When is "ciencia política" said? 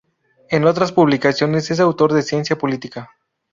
2.23-3.11